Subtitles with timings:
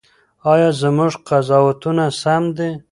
[0.51, 2.69] ایا زموږ قضاوتونه سم دي؟